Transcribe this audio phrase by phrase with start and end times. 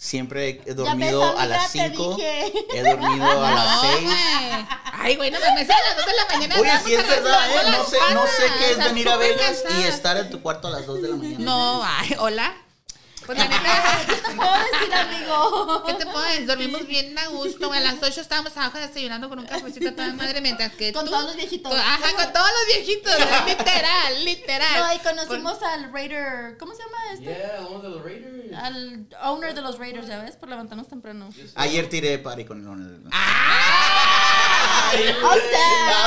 [0.00, 2.14] Siempre he dormido a las te 5.
[2.14, 2.52] dije.
[2.72, 4.04] He dormido a las No, 6.
[4.04, 4.16] güey.
[4.92, 6.54] Ay, güey, no me a las 2 de la mañana.
[6.60, 7.70] Oye, sí es verdad, ¿eh?
[7.72, 10.70] No sé, no sé qué es venir a Vegas y estar en tu cuarto a
[10.70, 11.44] las 2 de la mañana.
[11.44, 12.54] No, ay, hola.
[13.28, 15.82] Pues la neta, ¿Qué te puedo decir, amigo?
[15.86, 16.46] ¿qué te puedo decir?
[16.46, 17.70] Dormimos bien a gusto.
[17.70, 21.04] A las 8 estábamos abajo desayunando con un cafecito a toda madre, mientras que Con
[21.04, 21.70] tú- todos los viejitos.
[21.70, 23.14] tú- Ajá, con todos los viejitos.
[23.46, 24.80] literal, literal.
[24.80, 26.56] No, y conocimos al Raider.
[26.58, 27.24] ¿Cómo se llama este?
[27.26, 28.56] Yeah, uno de los Raiders.
[28.62, 30.36] Al owner de los Raiders, ¿ya ves?
[30.36, 31.28] Por levantarnos temprano.
[31.56, 32.98] Ayer tiré party con el owner.
[33.12, 34.90] ¡Ah!
[35.22, 35.98] ¡O sea!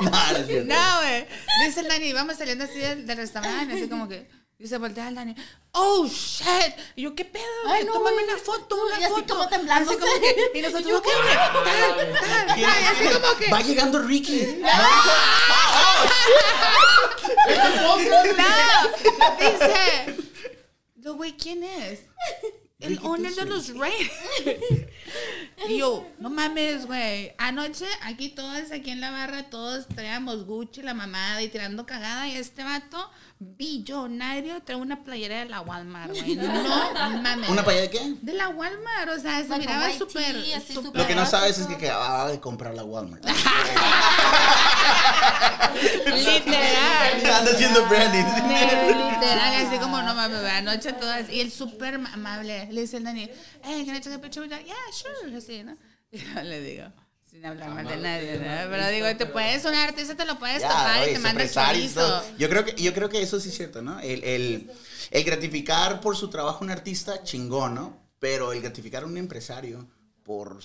[0.00, 0.74] No, no cierto.
[0.74, 1.26] No, güey.
[1.66, 4.28] Dice el Dani, vamos saliendo así del, del restaurante, así como que.
[4.60, 5.36] Y se voltea el Dani,
[5.70, 6.74] oh shit.
[6.96, 7.44] Y yo, ¿qué pedo?
[7.66, 7.86] Ay, güey?
[7.86, 8.24] no, Tómame güey.
[8.24, 9.34] una foto, una Y así foto.
[9.36, 9.88] como temblando.
[9.90, 12.58] Así como que, y nosotros, ok, güey, tal, tal, tal.
[12.58, 13.50] Y así como que.
[13.52, 14.58] Va llegando Ricky.
[14.60, 14.68] No,
[19.38, 20.16] dice.
[20.96, 22.00] Yo, güey, ¿quién es?
[22.80, 24.12] El owner de los Raiders.
[25.68, 27.32] Y yo, no mames, güey.
[27.36, 32.28] Anoche, aquí todos, aquí en la barra, todos traíamos Gucci, la mamada y tirando cagada.
[32.28, 36.36] Y este vato, billonario, trae una playera de la Walmart, güey.
[36.36, 37.48] No mames.
[37.48, 38.14] ¿Una paya de qué?
[38.20, 40.34] De la Walmart, o sea, se a miraba súper.
[40.92, 43.24] Lo que no sabes es que acababa de comprar la Walmart.
[46.06, 47.26] Literal.
[47.38, 48.24] Anda haciendo branding.
[48.24, 51.30] Literal, así como no mames, anoche todas.
[51.30, 52.68] Y el súper amable.
[52.72, 53.30] Le dice el Dani,
[53.62, 54.64] hey, can I take a picture with that?
[54.64, 55.36] Yeah, sure.
[55.36, 55.76] Así, ¿no?
[56.10, 56.92] Y yo le digo,
[57.38, 58.70] sin hablar mal de nadie, ¿no?
[58.70, 61.46] Pero digo, te puedes, un artista te lo puedes Ya, oye, y te manda el
[61.48, 62.20] empresario y todo.
[62.20, 62.38] chorizo.
[62.38, 64.00] Yo creo que, yo creo que eso sí es cierto, ¿no?
[64.00, 64.70] El, el,
[65.10, 67.96] el gratificar por su trabajo a un artista, chingón, ¿no?
[68.18, 69.86] Pero el gratificar a un empresario
[70.24, 70.58] por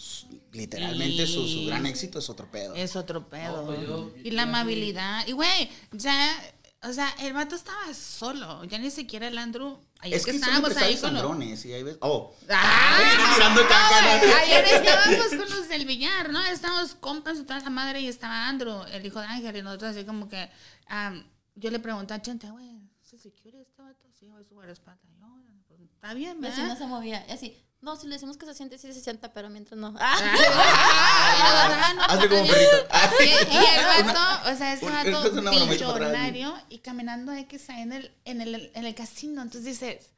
[0.51, 2.73] literalmente su, su gran éxito es otro pedo.
[2.75, 3.61] Es otro pedo.
[3.61, 5.25] No, pues yo- y la amabilidad.
[5.27, 6.35] Y güey, ya,
[6.83, 8.63] o sea, el vato estaba solo.
[8.65, 9.79] Ya ni siquiera el Andrew.
[9.99, 11.65] Ayer Es que, que estábamos ahí con los.
[11.65, 11.97] y ahí ves.
[12.01, 13.33] Oh, ¡Ah!
[13.35, 14.35] tirando ¿no?
[14.35, 16.41] Ayer estábamos con los del billar, ¿no?
[16.45, 19.95] Estábamos compas y toda la madre y estaba Andrew, el hijo de Ángel, y nosotros
[19.95, 20.49] así como que.
[20.87, 21.23] am,
[21.55, 24.07] yo le pregunté a Chente, güey, ¿se secure este vato?
[24.19, 25.05] Sí, güey, su guardaespaldas.
[25.19, 25.27] Yo,
[25.67, 26.77] pues, está bien, Y así no ¿verdad?
[26.79, 27.25] se movía.
[27.29, 29.93] Y así, no, si le decimos que se siente, sí se sienta, pero mientras no.
[29.99, 30.17] Ah,
[32.09, 32.87] Hazle como está perrito.
[33.23, 37.93] Y, y el vato, o sea, ese Un- vato es billonario y caminando X en
[37.93, 39.41] el, en el, en el casino.
[39.41, 40.09] Entonces dices,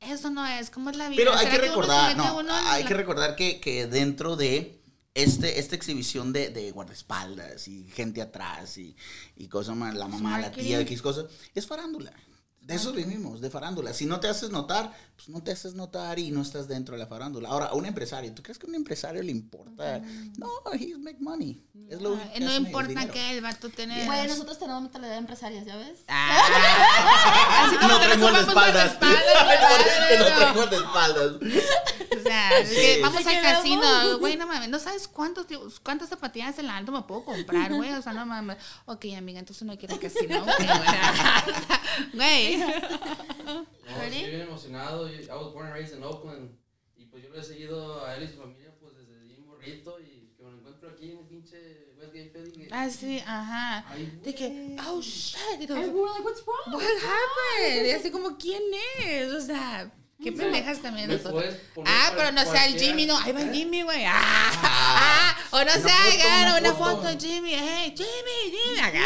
[0.00, 1.16] eso no es, ¿cómo es la vida?
[1.18, 2.38] Pero hay ¿Será que se recordar, no,
[2.70, 4.80] hay la- que recordar que, que dentro de
[5.14, 8.96] este, esta exhibición de, de guardaespaldas y gente atrás y,
[9.36, 10.80] y cosas más, la mamá, la tía.
[10.80, 12.12] X cosas, es farándula.
[12.60, 13.92] De eso vivimos, de farándula.
[13.92, 17.00] Si no te haces notar, pues no te haces notar y no estás dentro de
[17.00, 17.48] la farándula.
[17.48, 20.00] Ahora, a un empresario, ¿tú crees que a un empresario le importa?
[20.38, 21.64] No, he's make money.
[21.88, 24.04] Es lo único que No el importa que el vato tiene...
[24.06, 26.00] Güey, nosotros tenemos mentalidad de empresarias, ¿ya ves?
[26.06, 28.54] Ah, así como No tomamos espaldas.
[28.54, 31.32] guardaespaldas, No traigo el de espaldas.
[32.18, 33.00] O sea, es que Sí.
[33.02, 35.46] vamos al casino, güey, no mames, no sabes cuántos,
[35.82, 38.56] cuántas zapatillas en la alto me puedo comprar, güey, o sea, no mames.
[38.86, 40.56] Ok, amiga, entonces no quiero el casino, güey.
[42.14, 42.56] Güey.
[42.58, 43.66] No,
[43.98, 44.16] Ready?
[44.16, 45.08] estoy bien emocionado.
[45.08, 46.50] Yo- I was born and raised in Oakland.
[46.96, 49.98] Y pues yo lo he seguido a él y su familia pues desde bien morrito.
[50.00, 52.46] Y que me lo encuentro aquí en el pinche Westgate Fed.
[52.46, 53.84] y que- Ah, sí, ajá.
[54.22, 55.36] De que, oh, shit.
[55.60, 56.74] Y And todos, we were like, what's wrong?
[56.74, 57.86] What happened?
[57.86, 58.62] Y así como, ¿quién
[59.04, 59.32] es?
[59.32, 61.54] O sea, qué pendejas también nosotros.
[61.86, 62.78] Ah, pero no sea el.
[62.78, 63.18] Jimmy, no.
[63.18, 64.04] Ahí va el Jimmy, güey.
[64.04, 67.02] Ah, ah, o no sea, agarra una foto.
[67.02, 67.54] foto, Jimmy.
[67.54, 68.80] Hey, Jimmy, Jimmy.
[68.82, 69.02] Acá.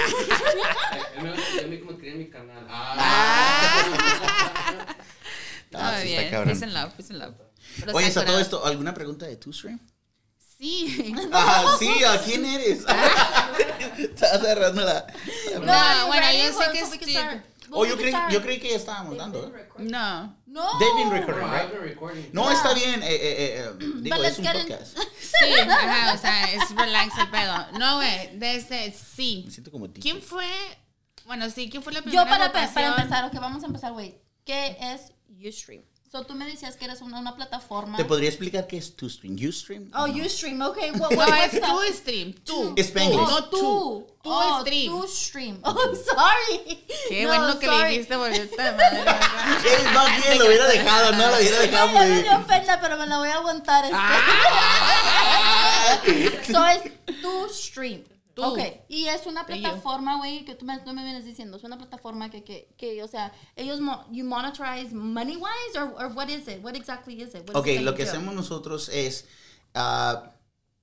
[1.17, 2.67] Él me, él me como quería mi canal.
[2.69, 3.85] Ah.
[5.75, 6.45] Ah, sí está bien.
[6.45, 7.35] Peace and love, peace and love.
[7.93, 9.81] Oye, está a todo esto, ¿alguna pregunta de tu stream?
[10.59, 11.15] Sí.
[11.33, 12.85] Ah, sí, ¿a quién eres?
[13.99, 15.07] Estás agarrando la.
[15.61, 17.21] No, bueno, yo sé que so
[17.71, 19.47] Oh, yo creí, yo creí que ya estábamos dando.
[19.47, 19.69] ¿eh?
[19.79, 20.37] No.
[20.47, 20.79] No.
[20.79, 21.71] They've been No, recording, right?
[21.73, 22.29] been recording.
[22.33, 22.53] No, Ah.
[22.53, 23.03] está bien.
[23.03, 24.99] Eh, eh, eh, eh, digo, But es un podcast.
[25.35, 27.67] Sí, ajá, o sea, es relax el pedo.
[27.79, 29.43] No, güey, desde sí.
[29.47, 30.01] Me siento como ti.
[30.01, 30.47] ¿Quién fue?
[31.27, 32.93] Bueno, sí, ¿quién fue la primera Yo para, para votación?
[33.01, 34.21] empezar, ok, vamos a empezar, güey.
[34.45, 35.83] ¿Qué es Ustream?
[36.15, 37.97] So, tú me decías que eres una, una plataforma.
[37.97, 39.35] ¿Te podría explicar qué es tu stream?
[39.49, 39.91] ¿Ustream?
[39.93, 40.25] Oh, No.
[40.25, 40.77] Ustream, ok.
[41.01, 41.93] What, No, what, es what's tu that?
[41.95, 42.75] stream, tú.
[42.79, 43.19] Spanglish.
[43.19, 44.07] Oh, No, tú.
[44.23, 44.93] oh, stream.
[44.93, 45.59] Tu stream.
[45.65, 46.85] Oh, sorry.
[47.09, 47.89] Qué No, bueno que le sorry.
[47.91, 49.01] dijiste, boleta madre.
[49.01, 51.93] Eh, más bien lo hubiera dejado, no lo hubiera dejado.
[51.95, 53.85] Ya me dio pena, pero me la voy a aguantar.
[53.85, 53.97] Este.
[53.99, 55.99] Ah.
[56.47, 56.83] so, es
[57.23, 58.05] tu stream.
[58.35, 58.43] Tú.
[58.43, 58.59] Ok,
[58.89, 62.31] y es una plataforma, güey, que tú me, tú me vienes diciendo, es una plataforma
[62.31, 66.59] que, que, que o sea, ellos, mo you monetize money-wise, or, or what is it?
[66.65, 67.49] What exactly is it?
[67.49, 68.11] What is Ok, it that lo que do?
[68.11, 69.27] hacemos nosotros es,
[69.75, 70.33] ah,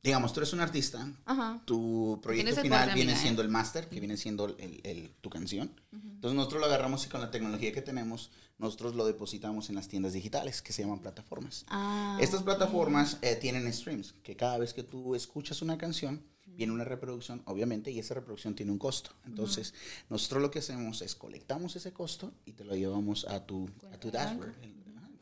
[0.04, 1.62] digamos, tú eres un artista, Ajá.
[1.66, 3.18] tu proyecto final viene ¿eh?
[3.18, 5.72] siendo el máster, que viene siendo el, el- tu canción.
[5.92, 9.88] Entonces nosotros lo agarramos y con la tecnología que tenemos, nosotros lo depositamos en las
[9.88, 11.66] tiendas digitales que se llaman plataformas.
[11.68, 16.24] Ah, Estas plataformas eh, tienen streams, que cada vez que tú escuchas una canción,
[16.56, 19.12] viene una reproducción, obviamente, y esa reproducción tiene un costo.
[19.26, 19.74] Entonces,
[20.10, 23.98] nosotros lo que hacemos es colectamos ese costo y te lo llevamos a tu, a
[24.00, 24.54] tu dashboard.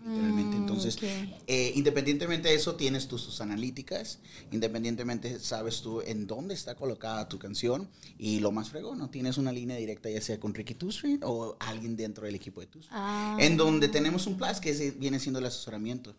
[0.01, 0.55] Literalmente.
[0.55, 0.97] Mm, Entonces,
[1.45, 7.27] eh, independientemente de eso, tienes tus, tus analíticas, independientemente sabes tú en dónde está colocada
[7.27, 9.09] tu canción y lo más fregón, ¿no?
[9.09, 12.67] Tienes una línea directa ya sea con Ricky Street o alguien dentro del equipo de
[12.67, 13.35] Two Street Ah.
[13.41, 16.15] en donde tenemos un plus que es- viene siendo el asesoramiento.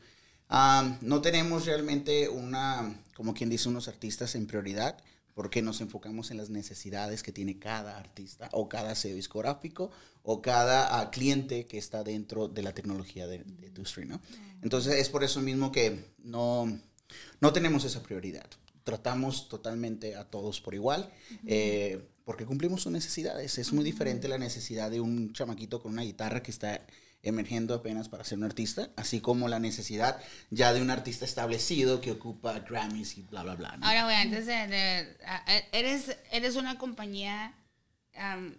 [0.52, 4.98] Ah, no tenemos realmente una, como quien dice, unos artistas en prioridad
[5.34, 9.92] porque nos enfocamos en las necesidades que tiene cada artista o cada sello discográfico
[10.24, 14.20] o cada ah, cliente que está dentro de la tecnología de, de ¿no?
[14.60, 16.78] Entonces es por eso mismo que no,
[17.40, 18.46] no tenemos esa prioridad.
[18.82, 21.12] Tratamos totalmente a todos por igual,
[21.46, 23.56] eh, porque cumplimos sus necesidades.
[23.56, 26.84] Es muy diferente la necesidad de un chamaquito con una guitarra que está
[27.22, 30.20] emergiendo apenas para ser un artista, así como la necesidad
[30.50, 33.76] ya de un artista establecido que ocupa Grammys y bla, bla, bla.
[33.76, 33.86] ¿no?
[33.86, 35.16] Ahora, güey, antes de...
[35.72, 37.54] eres, eres una compañía...
[38.16, 38.54] am,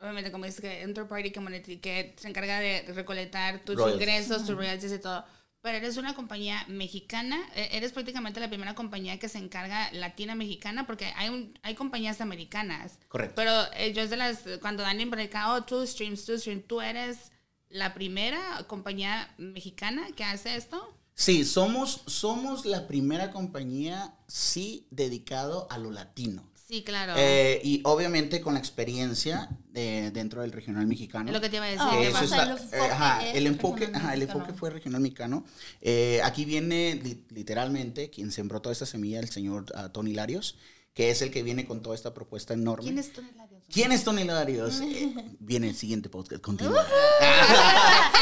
[0.00, 4.00] obviamente, como dices, que third party que, moneti- que se encarga de recolectar tus Royalties.
[4.00, 5.24] ingresos, tus royalties y todo.
[5.60, 10.36] Pero eres una compañía mexicana, e- eres prácticamente la primera compañía que se encarga latina
[10.36, 13.00] mexicana, porque hay, un, hay compañías americanas.
[13.08, 13.34] Correcto.
[13.36, 16.64] Pero eh, yo es de las, cuando dan en break, oh, two streams, two streams,
[16.68, 17.32] tú eres
[17.70, 20.94] la primera compañía mexicana que hace esto.
[21.14, 26.48] Sí, somos, somos la primera compañía, sí, dedicado a lo latino.
[26.68, 27.14] Sí, claro.
[27.16, 31.32] Eh, y obviamente con la experiencia de- dentro del regional mexicano.
[31.32, 31.86] lo que te iba a decir.
[31.90, 35.44] Oh, Eso el enfoque eh, ajá, el enfoque, ajá, el enfoque fue regional mexicano.
[35.80, 40.56] Eh, aquí viene li- literalmente quien sembró toda esta semilla, el señor ah, Tony Larios,
[40.92, 42.84] que es el que viene con toda esta propuesta enorme.
[42.84, 43.57] ¿Quién es Tony Larios?
[43.70, 44.82] ¿Quién es Tony Larios?
[44.88, 46.72] Eh, viene el siguiente podcast contigo.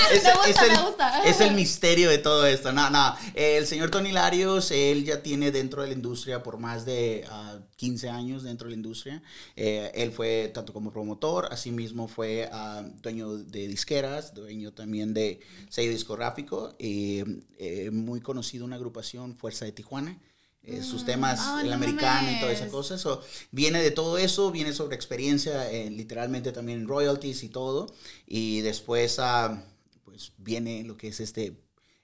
[0.11, 1.25] Me gusta, el, gusta.
[1.25, 2.73] es el misterio de todo esto.
[2.73, 3.15] No, no.
[3.35, 7.25] Eh, el señor Tony Larios, él ya tiene dentro de la industria por más de
[7.31, 9.23] ah, 15 años dentro de la industria.
[9.55, 15.41] Eh, él fue tanto como promotor, asimismo fue ah, dueño de disqueras, dueño también de
[15.69, 17.23] sello discográfico, y
[17.59, 20.19] eh, muy conocido una agrupación, Fuerza de Tijuana.
[20.69, 22.99] Eh, sus temas, Ah, el no americano y toda esa cosa.
[22.99, 23.23] So,
[23.53, 27.87] viene de todo eso, viene sobre experiencia, eh, literalmente también royalties y todo.
[28.27, 29.63] Y después, ah,
[30.05, 31.57] pues viene lo que es este,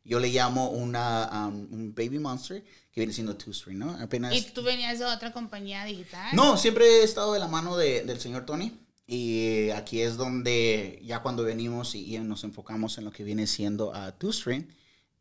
[0.05, 2.63] yo le llamo una, um, un baby monster,
[2.93, 3.91] que viene siendo Two String, ¿no?
[4.01, 4.33] Apenas.
[4.35, 6.29] ¿Y tú venías de otra compañía digital?
[6.35, 8.79] No, siempre he estado de la mano de- del señor Tony.
[9.07, 13.47] Y aquí es donde ya cuando venimos y, y nos enfocamos en lo que viene
[13.49, 14.65] siendo a Two String,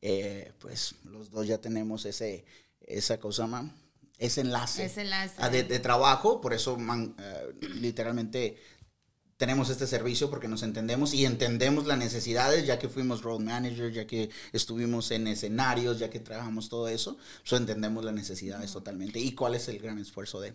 [0.01, 2.45] eh, pues los dos ya tenemos ese,
[2.87, 3.73] esa cosa, man,
[4.17, 5.49] ese enlace, Ese enlace.
[5.49, 6.41] de, de trabajo.
[6.41, 8.57] Por eso, man, eh, literalmente
[9.37, 13.91] tenemos este servicio porque nos entendemos y entendemos las necesidades, ya que fuimos road manager,
[13.91, 17.17] ya que estuvimos en escenarios, ya que trabajamos todo eso,
[17.49, 20.53] pues entendemos las necesidades totalmente y cuál es el gran esfuerzo de...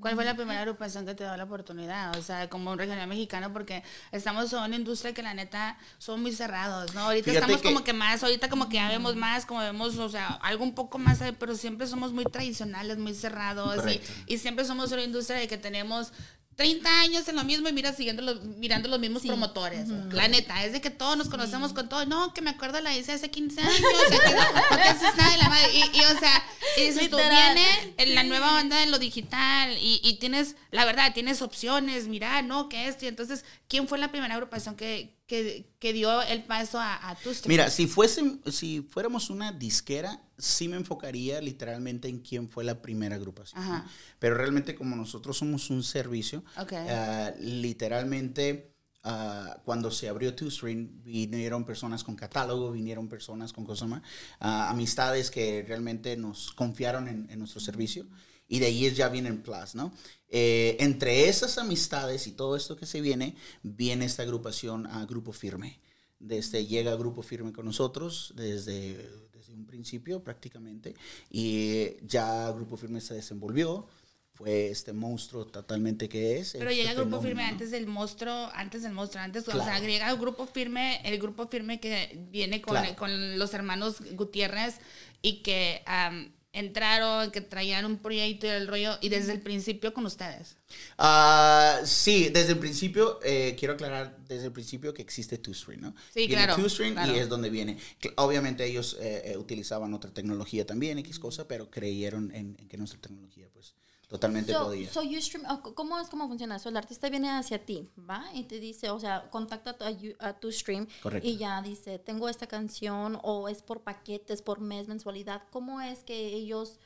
[0.00, 2.16] ¿Cuál fue la primera agrupación que te dio la oportunidad?
[2.16, 3.82] O sea, como un regional mexicano, porque
[4.12, 7.00] estamos en una industria que la neta son muy cerrados, ¿no?
[7.00, 9.96] Ahorita Fíjate estamos que- como que más, ahorita como que ya vemos más, como vemos,
[9.98, 13.82] o sea, algo un poco más, pero siempre somos muy tradicionales, muy cerrados.
[14.26, 16.12] Y siempre somos una industria de que tenemos
[16.56, 19.88] 30 años en lo mismo y mira, siguiendo los, mirando los mismos promotores.
[20.10, 22.06] La neta, es de que todos nos conocemos con todo.
[22.06, 23.74] No, que me acuerdo la hice hace 15 años.
[24.06, 24.40] o sea, que no,
[24.70, 25.68] no te haces nada de la madre.
[25.74, 26.42] Y, y, o sea,
[26.78, 27.54] y dices tú, Literal.
[27.54, 32.08] viene en la nueva banda de lo digital y, y tienes, la verdad, tienes opciones,
[32.08, 33.04] mira, no, que esto.
[33.04, 37.16] Y entonces, ¿quién fue la primera agrupación que, que, que dio el paso a, a
[37.16, 37.48] stream?
[37.48, 42.80] Mira, si, fuese, si fuéramos una disquera, sí me enfocaría literalmente en quién fue la
[42.80, 43.60] primera agrupación.
[43.60, 43.86] Ajá.
[44.18, 51.02] Pero realmente como nosotros somos un servicio, ah, literalmente ah, cuando se abrió Two String,
[51.02, 54.02] vinieron personas con catálogo, vinieron personas con cosas más,
[54.40, 58.06] ah, amistades que realmente nos confiaron en, en nuestro servicio.
[58.48, 59.92] Y de ahí ya viene el plus, ¿no?
[60.28, 65.32] Eh, entre esas amistades y todo esto que se viene, viene esta agrupación a Grupo
[65.32, 65.80] Firme.
[66.18, 68.96] Desde llega Grupo Firme con nosotros desde,
[69.32, 70.94] desde un principio prácticamente
[71.30, 73.86] y ya Grupo Firme se desenvolvió,
[74.32, 76.52] fue este monstruo totalmente que es.
[76.52, 77.48] Pero este llega el grupo fenómeno, firme ¿no?
[77.52, 79.64] antes del monstruo, antes del monstruo, antes, o Claro.
[79.64, 82.96] sea, llega el grupo firme, el grupo firme que viene con, Claro.
[82.96, 84.76] con los hermanos Gutiérrez
[85.22, 89.92] y que am, entraron, que traían un proyecto y el rollo, y desde el principio
[89.92, 90.56] con ustedes.
[90.98, 95.94] Ah, sí, desde el principio, eh, quiero aclarar desde el principio que existe Two-String, ¿no?
[96.12, 97.14] Sí, Viene claro, Two-String claro.
[97.14, 97.76] y es donde viene.
[98.16, 102.78] Obviamente ellos eh, eh, utilizaban otra tecnología también, X cosa, pero creyeron en, en que
[102.78, 103.74] nuestra tecnología, pues,
[104.08, 104.90] totalmente So, podía.
[104.92, 106.58] so you stream, oh, ¿Cómo es cómo funciona?
[106.58, 108.24] So, el artista viene hacia ti, ¿va?
[108.34, 111.26] Y te dice, o sea, contacta a tu, a you- a tu stream Correcto.
[111.28, 115.42] y ya dice, tengo esta canción o es por paquetes, por mes, mensualidad.
[115.50, 116.78] ¿Cómo es que ellos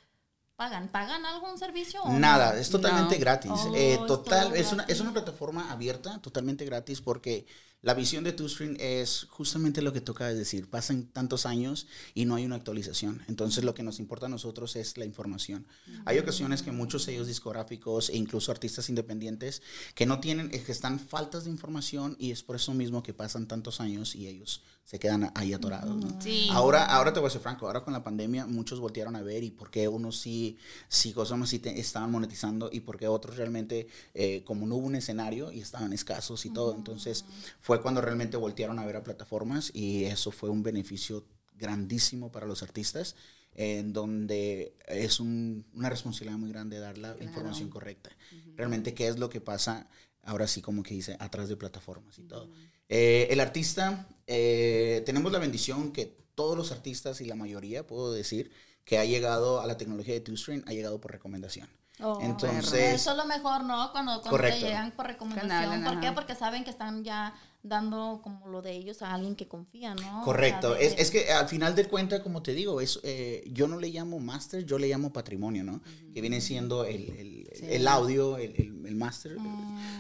[0.57, 0.89] pagan?
[0.89, 2.03] ¿Pagan algún servicio?
[2.03, 2.19] o no?
[2.19, 3.21] Nada, es totalmente No.
[3.21, 3.51] gratis.
[3.53, 4.95] Oh, Eh, total, es una, gratis.
[4.97, 7.47] es una plataforma abierta, totalmente gratis, porque
[7.83, 10.69] la visión de TuStream es justamente lo que toca decir.
[10.69, 13.23] Pasan tantos años y no hay una actualización.
[13.27, 15.67] Entonces, lo que nos importa a nosotros es la información.
[16.05, 19.63] Hay ocasiones que muchos sellos discográficos e incluso artistas independientes
[19.95, 23.15] que no tienen, eh, que están faltas de información y es por eso mismo que
[23.15, 25.97] pasan tantos años y ellos se quedan ahí atorados.
[25.97, 26.21] ¿no?
[26.21, 26.49] Sí.
[26.51, 29.45] Ahora, ahora te voy a ser franco, ahora con la pandemia muchos voltearon a ver
[29.45, 30.59] y por qué unos sí,
[30.89, 34.75] sí, cosas más sí te- estaban monetizando y por qué otros realmente, eh, como no
[34.77, 37.25] hubo un escenario y estaban escasos y todo, entonces
[37.61, 41.25] fue cuando realmente voltearon a ver a plataformas y eso fue un beneficio
[41.55, 43.15] grandísimo para los artistas,
[43.55, 48.11] en donde es un- una responsabilidad muy grande dar la información correcta.
[48.57, 49.89] Realmente qué es lo que pasa,
[50.25, 52.49] ahora sí como que dice, atrás de plataformas y todo.
[52.89, 58.13] Eh, el artista, eh, tenemos la bendición que todos los artistas y la mayoría, puedo
[58.13, 58.51] decir,
[58.85, 61.69] que ha llegado a la tecnología de TuStream, ha llegado por recomendación.
[62.03, 63.93] Oh, Entonces- Eso es lo mejor, ¿no?
[63.93, 65.53] Cuando, cuando te llegan por recomendación.
[65.53, 66.13] hablan, ¿Por qué?
[66.13, 70.01] Porque saben que están ya dando como lo de ellos a alguien que confía, ¿no?
[70.01, 70.75] O sea, Correcto.
[70.75, 73.79] de- Es, es que al final de cuenta, como te digo, es, eh, yo no
[73.79, 75.83] le llamo master, yo le llamo patrimonio, ¿no?
[76.15, 79.37] Que viene siendo el, el- el audio, el, el, el master.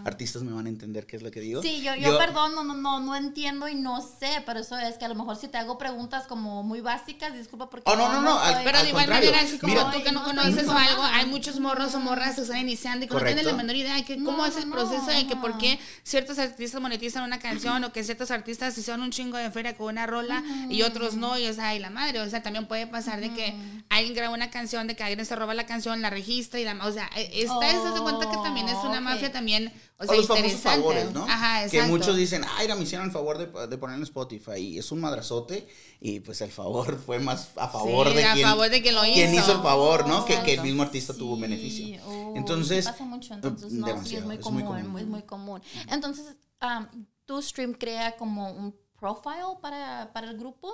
[0.05, 1.61] Artistas me van a entender qué es lo que digo.
[1.61, 1.65] Mm.
[1.65, 4.97] Sí, yo, yo, perdón, no, no, no, no entiendo y no sé, pero eso es
[4.99, 7.91] que a lo mejor si te hago preguntas como muy básicas, disculpa porque...
[7.91, 9.91] Oh, no, no, no, al- soy- Pero Al de igual contrario, manera, así como mira-
[9.91, 11.09] tú que no No, conoces no, o algo, no.
[11.09, 13.41] hay muchos morros o morras que están iniciando y que no Correcto.
[13.41, 15.41] tienen la menor idea de que, cómo No, es el no, proceso de que no.
[15.41, 19.51] por qué ciertos artistas monetizan una canción o que ciertos artistas hicieron un chingo de
[19.51, 22.43] feria con una rola y otros no, y o sea, y la madre, o sea,
[22.43, 23.55] también puede pasar de que
[23.89, 26.75] alguien graba una canción, de que alguien se roba la canción, la registra y la,
[26.85, 30.07] o sea, e- está de cuenta que también es una Oh, mafia también, o O
[30.07, 31.25] sea, los famosos favores, ¿no?
[31.25, 31.89] Ajá, que exacto.
[31.89, 34.91] muchos dicen, ay, mira, me hicieron el favor de, de poner en Spotify y es
[34.93, 35.67] un madrazote
[36.01, 38.95] y pues el favor fue más a favor Sí, de a quien, favor de quien
[38.95, 39.53] lo quien hizo.
[39.53, 40.25] el favor, ¿no?
[40.25, 42.01] Que, que el mismo artista tuvo un beneficio.
[42.07, 44.83] oh, Entonces, sí pasa mucho, entonces eh, no, sí, es muy es común, muy muy
[44.83, 45.01] común.
[45.01, 45.63] es muy común.
[45.91, 46.25] Entonces,
[46.63, 50.69] um, tu stream crea como un profile para, para el grupo.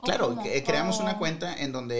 [0.00, 1.96] ¿O Claro, que- creamos una cuenta en donde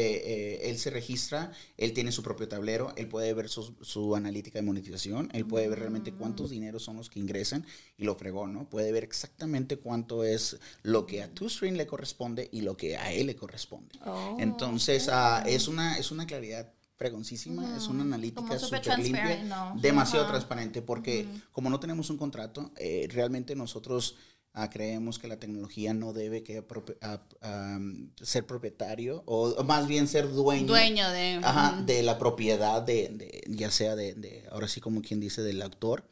[0.64, 4.61] eh, él se registra, él tiene su propio tablero, él puede ver su, su analítica
[4.61, 6.16] de monetización, él puede ver realmente Mm.
[6.16, 7.66] cuántos dineros son los que ingresan
[7.99, 8.71] y lo fregó, ¿no?
[8.71, 13.12] Puede ver exactamente cuánto es lo que a TuStream le corresponde y lo que a
[13.12, 13.99] él le corresponde.
[14.07, 19.75] Oh, Entonces, ah, es, una, es una claridad fregoncísima, es una analítica súper limpia, ¿no?
[19.81, 24.14] demasiado transparente, porque como no tenemos un contrato, eh, realmente nosotros
[24.54, 27.78] ah, creemos que la tecnología no debe que apropi- ah, ah,
[28.23, 31.40] ser propietario, o, o más bien ser dueño, Dueño de...
[31.42, 35.42] ajá, de la propiedad, de, de- ya sea de, de, ahora sí como quien dice,
[35.42, 36.08] del autor.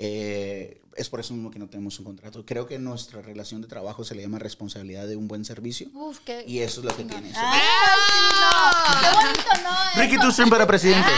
[0.00, 2.44] Eh, es por eso mismo que no tenemos un contrato.
[2.46, 5.88] Creo que nuestra relación de trabajo se le llama responsabilidad de un buen servicio.
[5.94, 6.44] Uf, qué...
[6.46, 7.32] Y eso es lo que tiene.
[7.34, 7.60] Ay,
[8.08, 9.00] sí, no.
[9.00, 10.00] Qué bonito, ¿no?
[10.02, 11.08] Ricky TuStream para presidente.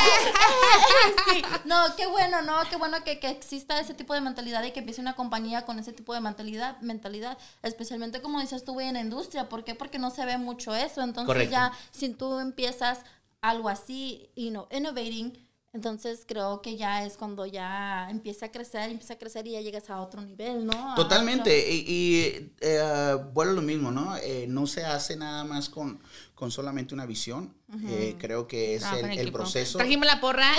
[1.30, 2.54] Sí, no, qué bueno, ¿no?
[2.68, 5.78] Qué bueno que, que exista ese tipo de mentalidad y que empiece una compañía con
[5.78, 9.48] ese tipo de mentalidad, mentalidad, especialmente como dices tú, güey, en la industria.
[9.48, 9.74] ¿Por qué?
[9.74, 11.02] Porque no se ve mucho eso.
[11.02, 11.52] Entonces Correcto.
[11.52, 13.00] ya, si tú empiezas
[13.40, 18.90] algo así, you know, innovating, entonces creo que ya es cuando ya empieza a crecer,
[18.90, 20.92] empieza a crecer y ya llegas a otro nivel, ¿no?
[20.92, 24.16] A Totalmente, y, y, eh, vuelvo a lo mismo, ¿no?
[24.16, 26.02] Eh, no se hace nada más con,
[26.34, 27.54] con solamente una visión,
[27.86, 29.38] Eh, creo que es Trabajo el, el equipo.
[29.38, 29.78] proceso.
[29.78, 30.50] Trajimos la porra.
[30.52, 30.56] Y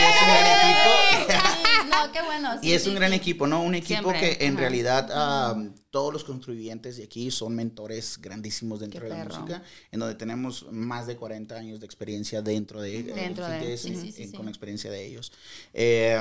[0.00, 0.90] es un gran equipo.
[1.22, 2.50] otro- Sí, no, qué bueno.
[2.62, 3.16] Y es sí, un gran sí.
[3.16, 3.62] equipo, ¿no?
[3.62, 4.60] Un equipo Siempre, que en ajá.
[4.60, 9.40] realidad todos los contribuyentes de aquí son mentores grandísimos dentro Qué de la perro.
[9.40, 14.32] música, en donde tenemos más de 40 años de experiencia dentro de, Dentro de- en-
[14.32, 15.32] con la experiencia de ellos.
[15.74, 16.18] Eh,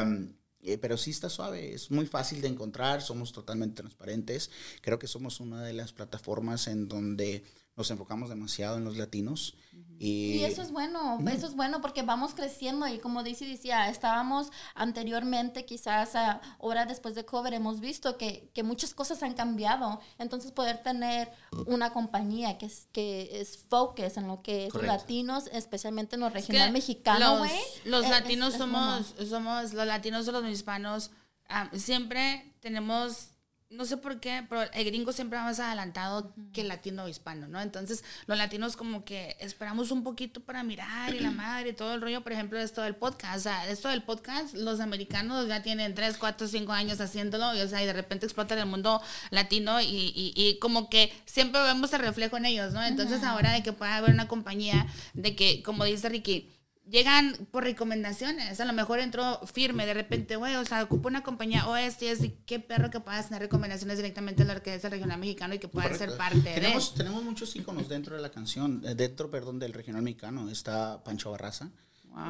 [0.62, 4.50] eh, pero sí está suave, es muy fácil de encontrar, somos totalmente transparentes.
[4.82, 7.44] Creo que somos una de las plataformas en donde
[7.80, 9.56] nos enfocamos demasiado en los latinos.
[10.02, 13.90] Y, Y eso es bueno, eso es bueno porque vamos creciendo y como dice decía,
[13.90, 19.34] estábamos anteriormente, quizás ah, ahora después de COVID hemos visto que, que muchas cosas han
[19.34, 21.32] cambiado, entonces poder tener
[21.68, 24.98] una compañía que es, que es focus en lo que es los Correcto.
[24.98, 27.60] latinos, especialmente en lo Es que regional mexicano, los- güey.
[27.86, 31.12] Los, es- latinos es- es somos, somos, los latinos o los hispanos,
[31.50, 33.32] ah, siempre tenemos,
[33.70, 37.08] no sé por qué, pero el gringo siempre va más adelantado que el latino o
[37.08, 37.62] hispano, ¿no?
[37.62, 41.94] Entonces, los latinos como que esperamos un poquito para mirar y la madre y todo
[41.94, 45.62] el rollo, por ejemplo, esto del podcast, o sea, esto del podcast, los americanos ya
[45.62, 48.66] tienen 3, 4, 5 años haciéndolo y, o sea, y de repente explota en el
[48.66, 52.84] mundo latino y, y, y como que siempre vemos el reflejo en ellos, ¿no?
[52.84, 56.50] Entonces, ahora de que pueda haber una compañía, de que, como dice Ricky,
[56.90, 58.60] llegan por recomendaciones.
[58.60, 62.12] A lo mejor entró firme de repente, güey, o sea, ocupa una compañía o este,
[62.12, 65.68] es qué perro que puedas tener recomendaciones directamente de la orquesta regional mexicano y que
[65.68, 66.98] puedan ser parte tenemos, de.
[66.98, 70.50] Tenemos muchos íconos dentro de la canción, eh, dentro, perdón, del regional mexicano.
[70.50, 71.70] Está Pancho Barraza.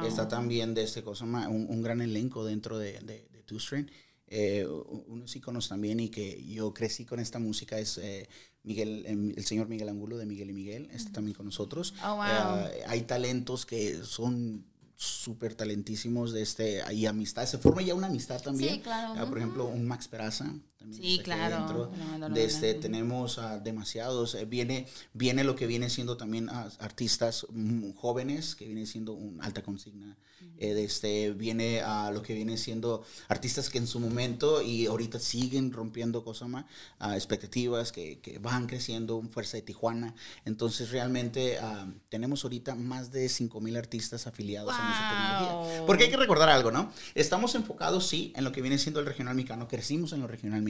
[0.06, 3.90] Está también de este cosa, un, un gran elenco dentro de, de, de Two String.
[4.32, 4.64] Eh,
[5.08, 8.28] unos íconos también y que yo crecí con esta música es eh,
[8.62, 11.94] Miguel, em, el señor Miguel Angulo de Miguel y Miguel, está también con nosotros.
[12.04, 12.66] Oh, wow.
[12.66, 18.08] Eh, hay talentos que son súper talentísimos de este hay amistad se forma ya una
[18.08, 19.14] amistad también Sí, claro.
[19.16, 21.56] Ah, por ejemplo un Max Peraza también Sí, claro.
[21.56, 21.92] adentro.
[21.96, 22.80] No, no, no, de no.
[22.80, 28.56] tenemos ah, demasiados eh, viene viene lo que viene siendo también ah, artistas mm, jóvenes
[28.56, 30.16] que viene siendo un alta consigna
[30.58, 34.86] eh, de este viene a lo que viene siendo artistas que en su momento y
[34.86, 36.64] ahorita siguen rompiendo cosas más
[37.14, 40.14] expectativas que, que van creciendo un fuerza de Tijuana
[40.46, 45.86] entonces realmente ah, tenemos ahorita más de 5000 artistas afiliados a nuestra tecnología Wow.
[45.86, 49.06] porque hay que recordar algo no estamos enfocados sí en lo que viene siendo el
[49.06, 50.69] regional mexicano crecimos en lo regional mexicano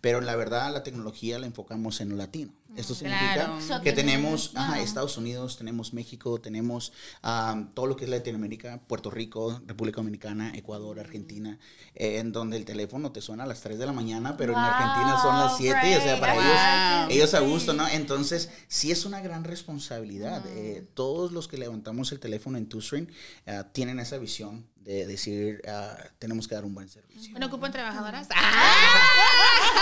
[0.00, 3.60] pero la verdad la tecnología la enfocamos en lo latino esto significa Claro.
[3.60, 4.80] So que tenemos ajá.
[4.80, 10.52] Estados Unidos, tenemos México, tenemos am, todo lo que es Latinoamérica, Puerto Rico, República Dominicana,
[10.54, 11.58] Ecuador, Argentina,
[11.94, 14.58] eh, en donde el teléfono te suena a las 3 de la mañana, pero en
[14.58, 16.42] Argentina son las 7, o sea, para Wow.
[16.42, 17.88] ellos, ellos a gusto, ¿no?
[17.88, 20.44] Entonces, sí es una gran responsabilidad.
[20.48, 23.10] Eh, todos los que levantamos el teléfono en TuString
[23.46, 27.32] ah, tienen esa visión de decir, ah, tenemos que dar un buen servicio.
[27.32, 28.26] Bueno, ocupan trabajadoras.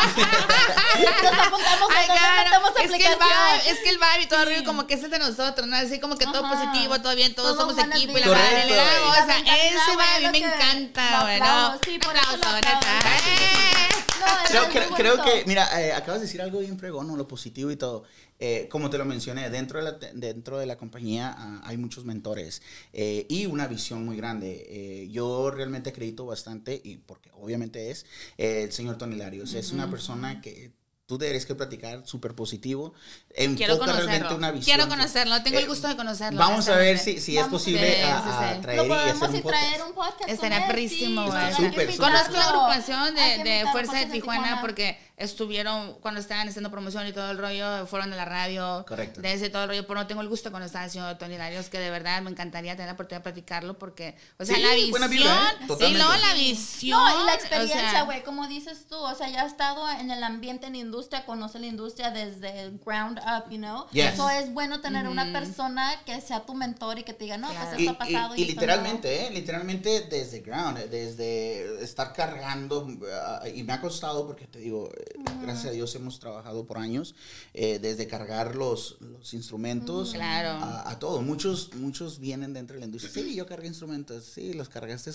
[0.07, 2.76] Nos apuntamos a nos claro.
[2.77, 5.03] Metemos es que el vibe, es que el vibe y todo arriba como que es
[5.05, 5.77] el de nosotros, ¿no?
[5.77, 6.55] Así como que todo Ajá.
[6.55, 8.81] positivo, todo bien, todos Todo somos equipo y la madre le.
[8.81, 11.79] O sea, ese vibe a mí me encanta, bueno.
[11.85, 12.37] sí, por eso
[14.49, 17.17] Creo, creo, que, mira, eh, acabas de decir algo bien fregón, ¿no?
[17.17, 18.05] lo positivo y todo.
[18.39, 22.05] Eh, como te lo mencioné, dentro de la, dentro de la compañía ah, hay muchos
[22.05, 22.61] mentores
[22.93, 24.67] eh, y una visión muy grande.
[24.69, 28.05] Eh, yo realmente acredito bastante, y porque obviamente es,
[28.37, 29.55] eh, el señor Tony Larios.
[29.55, 30.73] Es una persona que
[31.07, 32.93] tú deberías que platicar súper positivo.
[33.29, 34.37] Quiero Enfoca realmente conocerlo.
[34.37, 34.65] una visión.
[34.77, 36.39] Quiero conocerlo, tengo el Eh, gusto de conocerlo.
[36.39, 38.61] Vamos a ver si, si es posible sí, a, sí, a sí.
[38.63, 40.29] traer Lo y hacer podemos un y traer un podcast.
[40.29, 41.97] Estaría perrísimo, sí.
[41.97, 47.07] Conozco la agrupación de, de Fuerza de Fuerzas Tijuana porque estuvieron cuando estaban haciendo promoción
[47.07, 48.85] y todo el rollo, fueron de la radio.
[48.87, 49.21] Correcto.
[49.21, 51.69] De ese todo el rollo, pero no tengo el gusto cuando estaba haciendo Tony Larios,
[51.69, 54.91] que de verdad me encantaría tener la oportunidad de platicarlo porque, o sea, Sí, la
[54.91, 55.29] buena visión.
[55.29, 55.87] vibra, ¿eh?
[55.89, 56.99] sí, no, la visión.
[57.01, 59.89] No, y la o experiencia, sea, güey, como dices tú, o sea, ya ha estado
[59.91, 63.87] en el ambiente, en la industria, conoce la industria desde el ground up, you know.
[63.93, 64.15] Yes.
[64.15, 67.49] Eso es bueno tener una persona que sea tu mentor y que te diga, no,
[67.51, 67.67] Claro.
[67.71, 68.35] pues Y, esto ha pasado.
[68.37, 68.49] y- y no".
[68.53, 69.31] literalmente, ¿eh?
[69.31, 74.91] literalmente desde ground, desde estar cargando, ah, y me ha costado porque te digo,
[75.43, 77.15] gracias a Dios hemos trabajado por años,
[77.55, 80.49] eh, desde cargar los, los instrumentos Claro.
[80.65, 81.23] a, a todo.
[81.23, 83.13] Muchos, muchos vienen dentro de la industria.
[83.25, 85.11] Sí, yo cargué instrumentos, sí, los cargaste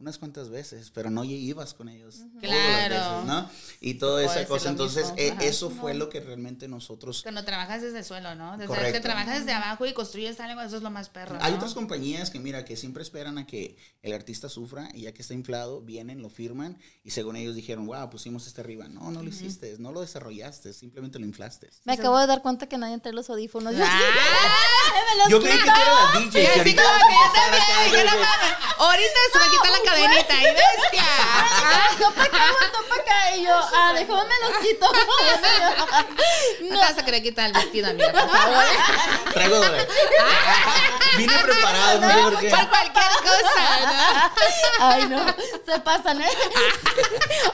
[0.00, 2.16] unas cuantas veces, pero no ibas con ellos.
[2.16, 2.94] todas las Claro.
[3.12, 3.50] veces, ¿no?
[3.80, 4.68] Y toda Puede esa cosa.
[4.70, 5.44] Entonces, eh, ajá.
[5.44, 8.52] eso fue lo que realmente nosotros Cuando trabajas desde el suelo, ¿no?
[8.52, 8.92] Desde Correcto.
[8.94, 11.36] que trabajas desde abajo y construyes algo, eso es lo más perro.
[11.40, 11.56] Hay ¿no?
[11.58, 15.20] otras compañías que, mira, que siempre esperan a que el artista sufra y ya que
[15.22, 18.88] está inflado, vienen, lo firman y según ellos dijeron, wow, pusimos este arriba.
[18.88, 21.68] No, no lo hiciste, no lo desarrollaste, simplemente lo inflaste.
[21.84, 23.74] Me acabo de dar cuenta que nadie trae los audífonos.
[25.28, 25.40] Yo, ¡Ah!
[25.40, 26.46] creí que eras la DJ.
[26.46, 27.30] Así ahorita como que yo
[27.74, 31.04] también, no ahorita se me quita la cadenita y bestia.
[31.98, 33.36] No para acá, no para acá.
[33.36, 34.86] Y yo, ah, déjame me los quito.
[36.60, 38.64] No te vas a querer quitar el vestido, amiga, por favor.
[39.32, 39.88] Traigo dólares.
[41.16, 42.50] Vine preparado, no sé por qué.
[42.50, 44.32] Por cualquier cosa,
[44.80, 45.24] Ay, no,
[45.66, 46.28] se pasan, ¿eh?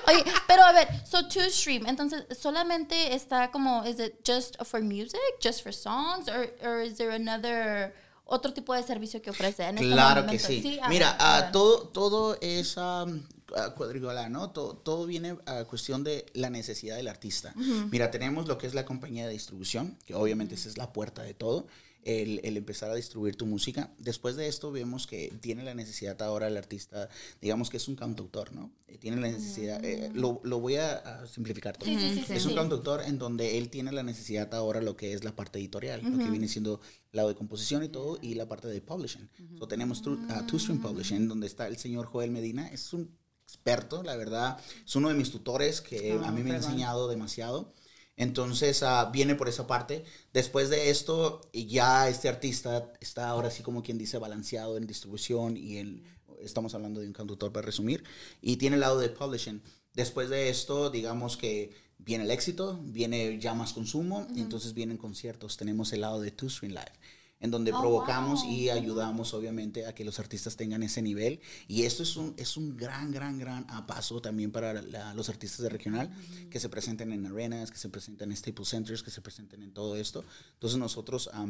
[0.08, 4.80] Oye, pero a ver, so to stream, entonces, ¿solamente está como, is it just for
[4.80, 7.94] music, just for songs, or, or is there another,
[8.26, 10.78] otro tipo de servicio que ofrece en este Claro que sí.
[10.82, 11.52] a Mira, ver, a ah, ver.
[11.52, 13.22] todo, todo es um,
[13.56, 14.50] ah, cuadrigola, ¿no?
[14.50, 17.54] Todo, todo viene a cuestión de la necesidad del artista.
[17.56, 21.22] Mira, tenemos lo que es la compañía de distribución, que obviamente esa es la puerta
[21.22, 21.66] de todo.
[22.08, 23.92] El, el empezar a distribuir tu música.
[23.98, 27.08] Después de esto vemos que tiene la necesidad ahora el artista,
[27.40, 28.70] digamos que es un cantautor, ¿no?
[28.86, 31.88] Eh, Tiene la necesidad, eh, lo, lo voy a, a simplificar todo.
[31.88, 35.14] Sí, sí, sí, es un cantautor en donde él tiene la necesidad ahora lo que
[35.14, 38.46] es la parte editorial, lo que viene siendo lado de composición y todo, y la
[38.46, 39.28] parte de publishing.
[39.58, 43.10] So, tenemos Two, uh, Two Stream Publishing, donde está el señor Joel Medina, es un
[43.42, 47.08] experto, la verdad, es uno de mis tutores que Ah, a mí me ha enseñado
[47.08, 47.72] demasiado.
[48.16, 50.04] Entonces ah, viene por esa parte.
[50.32, 54.86] Después de esto, y ya este artista está ahora sí como quien dice balanceado en
[54.86, 56.04] distribución y en,
[56.40, 58.04] estamos hablando de un cantautor para resumir,
[58.40, 59.62] y tiene el lado de publishing.
[59.94, 64.96] Después de esto, digamos que viene el éxito, viene ya más consumo, y entonces vienen
[64.96, 65.56] conciertos.
[65.56, 66.92] Tenemos el lado de Two Stream Live.
[67.40, 68.50] En donde Oh, provocamos wow.
[68.52, 71.40] y ayudamos obviamente a que los artistas tengan ese nivel.
[71.68, 75.60] Y esto es un, es un gran, gran, gran paso también para la- los artistas
[75.60, 76.10] de regional
[76.50, 79.72] que se presenten en arenas, que se presenten en Staples Centers, que se presenten en
[79.72, 80.24] todo esto.
[80.54, 81.46] Entonces nosotros ah,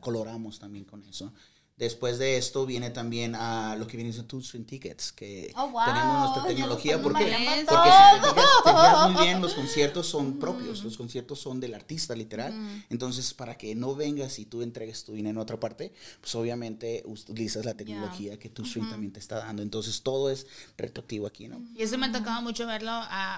[0.00, 1.32] coloramos también con eso.
[1.78, 5.84] Después de esto viene también a lo que viene siendo Two Tickets, que Oh, wow.
[5.86, 6.96] tenemos nuestra tecnología.
[6.96, 10.96] están mareando porque si te fijas, te fijas muy bien, los conciertos son propios, los
[10.96, 12.52] conciertos son del artista, literal.
[12.90, 17.04] Entonces, para que no vengas y tú entregues tu dinero en otra parte, pues obviamente
[17.06, 19.62] utilizas la tecnología que tu stream también te está dando.
[19.62, 21.60] Entonces, todo es retroactivo aquí, ¿no?
[21.76, 22.92] Y eso me ha tocado mucho verlo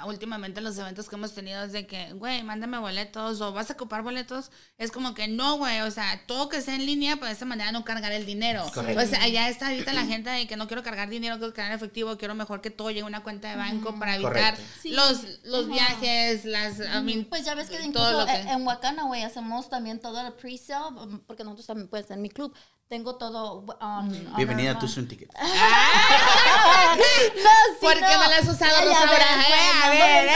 [0.07, 3.68] últimamente en los eventos que hemos tenido, es de que, güey, mándame boletos o vas
[3.70, 4.50] a ocupar boletos.
[4.79, 7.44] Es como que no, güey, o sea, todo que sea en línea, pues de esa
[7.44, 8.64] manera no cargar el dinero.
[8.75, 9.03] Correcto.
[9.03, 11.75] O sea, ya está ahorita la gente de que no quiero cargar dinero, quiero cargar
[11.77, 14.57] efectivo, quiero mejor que todo llegue a una cuenta de banco para evitar.
[14.83, 14.90] Sí.
[14.90, 19.05] los, los viajes, las, I mean, Pues ya ves que incluso lo que- en- Wakana,
[19.05, 22.55] güey, hacemos también todo el pre-sale, um, porque nosotros también, pues, en mi club,
[22.88, 25.31] tengo todo um, on Bienvenida our- a tu stream ticket.
[25.33, 25.45] No,
[27.79, 28.09] sí, ¿Por qué no.
[28.09, 30.29] la has usado, Rosa güey, A no, ver,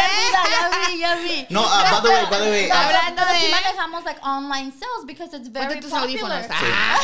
[1.50, 4.72] no, ah, by the way, by the way, ah, Hablando sí de- manejamos like online
[4.72, 6.02] sales because it's very tus popular.
[6.02, 6.46] audífonos.
[6.56, 6.96] Ah.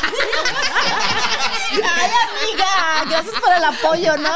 [1.72, 4.30] Ay, amiga, gracias por el apoyo, ¿no?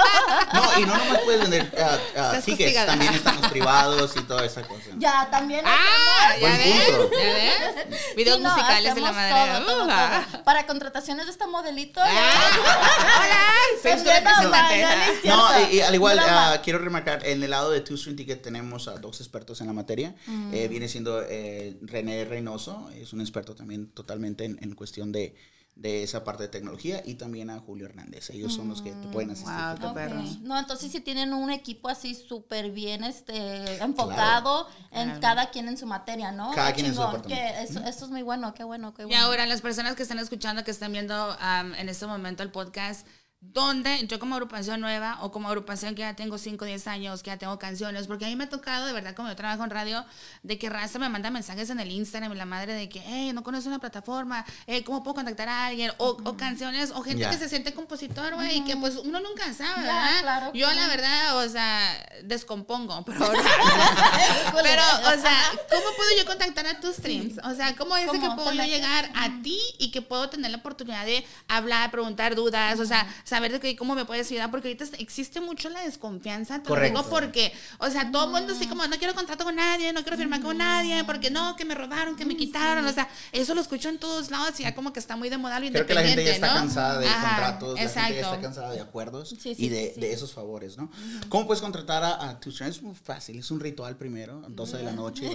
[0.53, 4.23] no, y no nomás puedes vender ah, ah, Estás tickets, también están los privados y
[4.23, 4.85] toda esa cosa.
[4.99, 5.65] Ya, también.
[5.67, 8.17] Ah, ya Buen ves, ya ves.
[8.17, 9.33] Videos Sí, no, musicales de la madre.
[9.33, 10.25] todo, todo, Uh, ah.
[10.31, 10.45] todo.
[10.45, 12.01] Para contrataciones de esta modelito.
[12.01, 12.13] Hola,
[13.83, 14.87] soy no, representante.
[15.25, 18.43] no, y, y al igual, ah, quiero remarcar, en el lado de Two String Ticket
[18.43, 20.15] tenemos a dos expertos en la materia.
[20.27, 20.55] Mm.
[20.55, 25.35] Eh, viene siendo eh, René Reynoso, es un experto también totalmente en, en cuestión de,
[25.77, 28.31] de esa parte de tecnología, y también a Julio Hernández.
[28.31, 29.53] Ellos son los que te pueden asistir.
[29.53, 30.15] Wow, qué totalmente.
[30.15, 30.37] perros.
[30.37, 30.43] Ok.
[30.43, 35.77] No, entonces si tienen un equipo así súper bien este, enfocado en cada quien en
[35.77, 36.53] su materia, ¿no?
[36.53, 39.25] Cada quien en su que eso, eso es muy bueno, qué bueno, qué Y bueno.
[39.25, 43.05] ahora, las personas que están escuchando, que están viendo am, en este momento el podcast,
[43.53, 47.23] donde yo como agrupación nueva o como agrupación que ya tengo 5 o 10 años,
[47.23, 49.63] que ya tengo canciones, porque a mí me ha tocado, de verdad, como yo trabajo
[49.65, 50.05] en radio,
[50.43, 53.33] de que Raza me manda mensajes en el Instagram y la madre de que, hey,
[53.33, 55.93] no conoces una plataforma, eh, ¿cómo puedo contactar a alguien?
[55.99, 59.53] O, o canciones, o gente que se siente compositor, güey, y que pues uno nunca
[59.53, 60.21] sabe, ¿verdad?
[60.23, 60.53] claro.
[60.55, 63.19] Yo la verdad, o sea, descompongo, pero
[64.63, 67.39] Pero, o sea, ¿cómo puedo yo contactar a tus streams?
[67.45, 70.29] O sea, ¿cómo es de que ¿Cómo puedo yo llegar a ti y que puedo
[70.31, 74.31] tener la oportunidad de hablar, preguntar dudas, o sea, saber de que cómo me puedes
[74.31, 74.51] ayudar?
[74.51, 76.99] Porque ahorita existe mucho la desconfianza, te lo Correcto.
[76.99, 80.03] digo porque, o sea, todo el mundo así como, no quiero contrato con nadie, no
[80.03, 83.55] quiero firmar con nadie, porque no, que me robaron, que me quitaron, o sea, eso
[83.55, 85.87] lo escucho en todos lados y ya como que está muy de moda lo Creo
[85.87, 86.55] que la gente ya está ¿no?
[86.55, 88.41] cansada de Ajá, contratos, la gente ya está exacto.
[88.43, 90.91] cansada de acuerdos Sí, sí, y de, sí, de esos favores, ¿no?
[91.29, 92.51] ¿Cómo puedes contratar a, a tu?
[92.51, 95.25] Es muy fácil, es un ritual primero, a 12 de la noche.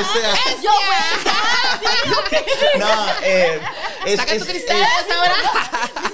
[0.00, 0.20] este,
[0.62, 1.34] Yo, güey.
[2.78, 2.88] no,
[3.24, 3.60] eh,
[4.06, 5.34] es, Saca tu es- cristal es- ahora.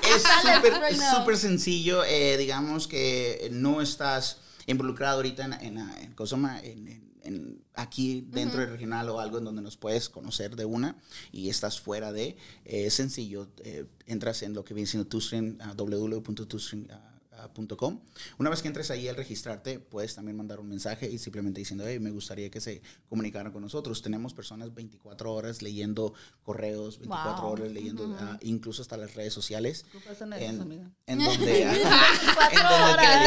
[0.90, 2.04] es súper sencillo.
[2.04, 6.14] eh, digamos que no estás involucrado ahorita en, en, en.
[6.64, 10.96] En- en- aquí dentro del regional o algo en donde nos puedes conocer de una
[11.30, 12.36] y estás fuera de.
[12.64, 13.48] eh, es sencillo.
[13.64, 15.74] eh, entras en lo que viene siendo Tustream, uh,
[17.38, 18.00] www.tustream.com.
[18.38, 21.84] Una vez que entres ahí al registrarte, puedes también mandar un mensaje y simplemente diciendo,
[21.86, 24.02] hey, me gustaría que se comunicaran con nosotros.
[24.02, 27.52] Tenemos personas 24 horas leyendo correos, 24 Wow.
[27.52, 29.84] horas leyendo ah, incluso hasta las redes sociales.
[30.20, 30.74] En, en donde...
[31.06, 31.70] en donde en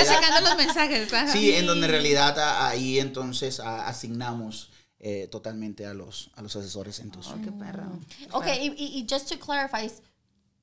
[0.05, 1.11] checando los mensajes.
[1.31, 6.55] Sí, en donde en realidad a- ahí entonces asignamos eh, totalmente a los, a los
[6.55, 7.27] asesores en tus...
[7.27, 7.99] Oh, qué perro.
[8.33, 8.67] Ok, y,
[8.99, 9.91] y, just to clarify,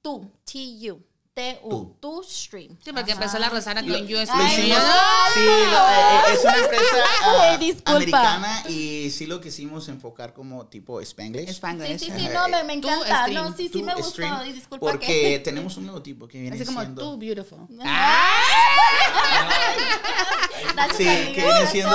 [0.00, 1.02] tú, T-U,
[1.38, 2.76] T-U, tu stream.
[2.84, 4.48] Sí, porque empezó la Rosana con hicimos, no.
[4.48, 6.84] sí, lo- eh, eh, es una empresa
[7.22, 11.46] ah, americana y sí lo quisimos enfocar como tipo Spanglish.
[11.46, 11.98] Sí, Spanglish.
[12.00, 13.22] sí, sí, Ajá, no, me, me tú, encanta.
[13.22, 13.44] stream.
[13.44, 14.46] No, sí, sí me stream, gustó.
[14.46, 15.38] Y disculpa porque que...
[15.44, 17.02] tenemos un nuevo tipo que viene Así como siendo...
[17.02, 17.60] tú, beautiful.
[17.68, 17.94] Gracias,
[20.96, 21.94] Sí, que viene siendo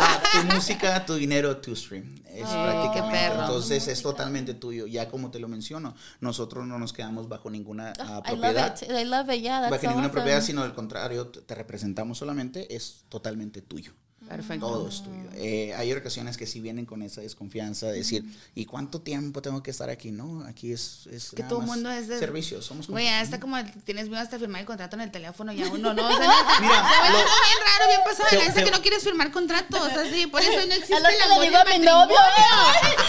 [0.00, 2.14] ah, tu música, tu dinero, tu stream.
[2.26, 3.18] Es Oh, prácticamente.
[3.18, 3.40] perro.
[3.42, 4.86] Entonces es totalmente tuyo.
[4.86, 8.82] Ya como te lo menciono, nosotros no nos quedamos bajo ninguna ah, I love propiedad.
[8.82, 8.88] it.
[8.90, 9.42] I love it.
[9.42, 13.92] Yeah, that's bajo ninguna propiedad, sino al contrario, te representamos solamente, es totalmente tuyo.
[14.36, 14.66] Perfecto.
[14.66, 15.28] Todo es tuyo.
[15.34, 19.62] Eh, hay ocasiones que sí vienen con esa desconfianza de decir, ¿y cuánto tiempo tengo
[19.62, 20.10] que estar aquí?
[20.10, 22.18] No, aquí es, es Que nada todo el mundo es de.
[22.18, 22.62] servicio.
[22.62, 25.68] Somos como- hasta como tienes miedo hasta firmar el contrato en el teléfono y a
[25.68, 26.08] uno no.
[26.08, 26.28] O sea,
[26.60, 28.28] Mira, lo- bien raro, bien pasado.
[28.30, 29.92] Te- de lanza que no quieres firmar contratos.
[29.92, 32.16] Así, por eso no existe Es lo que le y digo a mi novio.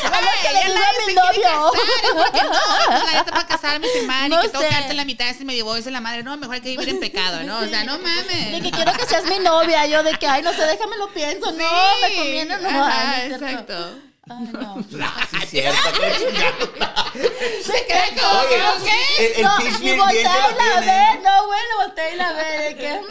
[0.03, 1.71] Es lo que le ya digo a mi novio.
[2.15, 5.33] porque no, la neta para casarme, firmar No y que tengo que darte la mitad
[5.37, 6.23] si me divorcio la madre.
[6.23, 7.59] No, mejor hay que vivir en pecado, ¿no?
[7.59, 8.61] O sea, no De mames.
[8.63, 9.85] que quiero que seas mi novia.
[9.87, 11.51] Yo de que, ay, no sé, déjame lo pienso.
[11.51, 11.57] No,
[12.01, 12.67] me conviene no.
[12.69, 13.73] Ajá, Ay, no es cierto.
[13.73, 13.99] exacto.
[14.29, 14.75] Ay, no.
[14.91, 17.13] No, sí es cierto, qué chingado.
[17.13, 19.25] Se cree como, ¿qué?
[19.25, 22.17] el, el no, pitch y bien, bien volteé lo la ve, no, bueno, volteé y
[22.17, 23.01] la ve, de que,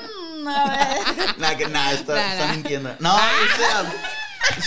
[0.43, 1.37] mm, a ver.
[1.39, 2.33] Nada, que nada, está, Nada.
[2.33, 2.97] está mintiendo.
[2.99, 3.19] No, o
[3.57, 3.93] sea,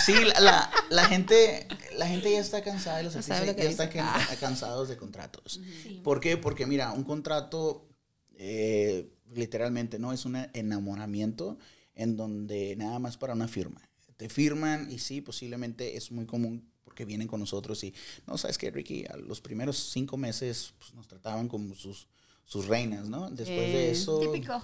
[0.06, 1.68] sí, la, la, la gente,
[1.98, 3.98] la gente ya está cansada de los artistas, lo ya está dice.
[3.98, 4.36] can- Ah.
[4.40, 5.60] cansados de contratos.
[5.84, 6.00] Sí.
[6.04, 6.38] ¿Por qué?
[6.38, 7.88] Porque mira, un contrato,
[8.38, 10.14] eh, literalmente, ¿no?
[10.14, 11.58] Es un enamoramiento
[11.96, 13.82] en donde nada más para una firma.
[14.18, 17.94] Te firman y sí, posiblemente es muy común porque vienen con nosotros y,
[18.26, 22.08] no, sabes que Ricky, a los primeros cinco meses pues, nos trataban como sus,
[22.46, 23.30] sus reinas, ¿no?
[23.30, 24.20] Después de Eh, eso...
[24.20, 24.64] Típico.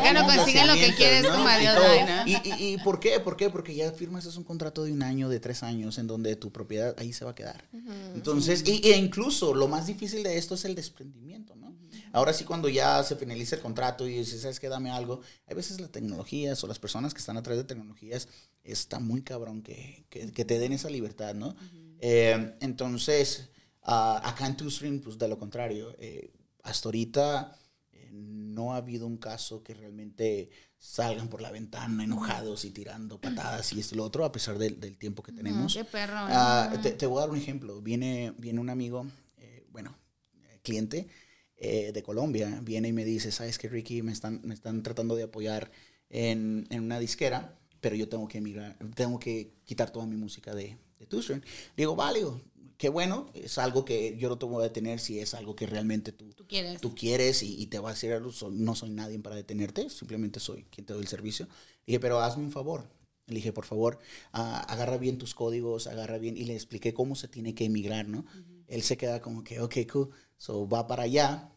[0.00, 1.36] Ya no consiguen lo que quieres, ¿no?
[1.36, 2.26] como Y adiós.
[2.26, 3.20] ¿Y, y, y por qué?
[3.20, 3.50] ¿Por qué?
[3.50, 6.50] Porque ya firmas es un contrato de un año, de tres años, en donde tu
[6.50, 7.62] propiedad ahí se va a quedar.
[8.14, 11.67] Entonces, y, e incluso lo más difícil de esto es el desprendimiento, ¿no?
[12.12, 14.68] Ahora sí, cuando ya se finaliza el contrato y dices, ¿sabes qué?
[14.68, 15.20] Dame algo.
[15.46, 18.28] Hay veces las tecnologías o las personas que están atrás de tecnologías,
[18.64, 21.56] está muy cabrón que, que, que te den esa libertad, ¿no?
[22.00, 23.50] Eh, entonces,
[23.82, 27.56] ah, acá en TwoStream, pues de lo contrario, eh, hasta ahorita
[27.92, 33.20] eh, no ha habido un caso que realmente salgan por la ventana enojados y tirando
[33.20, 35.74] patadas y esto y lo otro, a pesar del, del tiempo que tenemos.
[35.74, 36.14] Qué perro.
[36.16, 37.80] Ah, te, te voy a dar un ejemplo.
[37.80, 39.06] Viene, viene un amigo,
[39.38, 39.96] eh, bueno,
[40.62, 41.08] cliente
[41.58, 44.02] eh, de Colombia, viene y me dice, ¿sabes qué, Ricky?
[44.02, 45.70] Me están, me están tratando de apoyar
[46.08, 50.54] en, en una disquera, pero yo tengo que emigrar, tengo que quitar toda mi música
[50.54, 51.42] de, de TuStream.
[51.76, 52.20] Digo, vale,
[52.76, 55.66] qué bueno, es algo que yo no te voy a detener si es algo que
[55.66, 56.80] realmente tú, Tú quieres.
[56.80, 58.16] tú quieres y, y te va a decir
[58.52, 61.46] no soy nadie para detenerte, simplemente soy quien te doy el servicio.
[61.46, 62.88] Le dije, pero hazme un favor.
[63.26, 63.98] Le dije, por favor,
[64.32, 68.24] agarra bien tus códigos, agarra bien, y le expliqué cómo se tiene que emigrar, ¿no?
[68.68, 70.10] Él se queda como que, ok, cool.
[70.38, 71.52] So va para allá.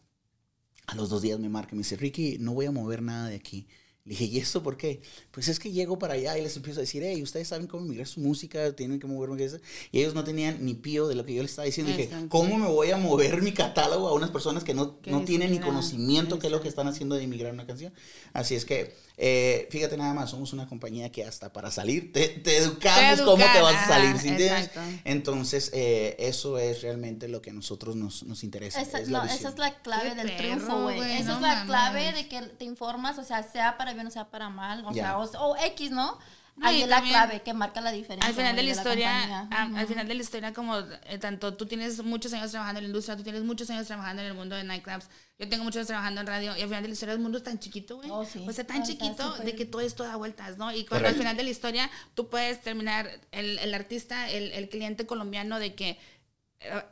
[0.86, 3.28] A los dos días me marca y me dice, Ricky, no voy a mover nada
[3.28, 3.68] de aquí.
[4.04, 5.00] Le dije, ¿y eso por qué?
[5.30, 7.84] Pues es que llego para allá y les empiezo a decir, hey, ustedes saben cómo
[7.84, 9.36] migrar su música, tienen que moverme.
[9.36, 9.58] que eso".
[9.92, 11.92] Y ellos no tenían ni pío de lo que yo les estaba diciendo.
[11.96, 12.10] Dije.
[12.28, 15.60] ¿cómo me voy a mover mi catálogo a unas personas que no, no tienen ni
[15.60, 17.92] conocimiento qué es lo que están haciendo de emigrar una canción?
[18.32, 22.28] Así es que, eh, fíjate nada más, somos una compañía que hasta para salir te,
[22.28, 24.80] te educamos Te cómo te vas a salir, ¿sí exacto.
[25.04, 28.80] Entonces, eh, eso es realmente lo que a nosotros nos, nos interesa.
[28.80, 31.12] Esa, es la no, esa es la clave Qué del perro, triunfo, güey.
[31.12, 34.10] Esa no es la clave de que te informas, o sea, sea para bien o
[34.10, 35.04] sea para mal, o Ya.
[35.04, 36.18] sea, o, o X, ¿no?
[36.54, 38.28] No, Ahí es la clave que marca la diferencia.
[38.28, 39.48] Al final de la historia, compañía.
[39.50, 39.76] a- Ujú.
[39.78, 42.88] al final de la historia, como eh, tanto tú tienes muchos años trabajando en la
[42.88, 45.86] industria, tú tienes muchos años trabajando en el mundo de nightclubs, yo tengo muchos años
[45.86, 48.10] trabajando en radio, y al final de la historia el mundo es tan chiquito, güey.
[48.10, 48.44] Oh, sí.
[48.46, 50.70] O sea, tan Ah, está chiquito súper- de que todo esto da vueltas, ¿no?
[50.74, 54.68] Y cuando al final de la historia tú puedes terminar, el, el artista, el, el
[54.68, 55.98] cliente colombiano, de que